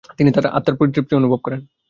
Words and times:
তিনি 0.17 0.29
আত্মার 0.57 0.91
তৃপ্তি 0.93 1.13
অনুভব 1.15 1.39
করতেন। 1.43 1.61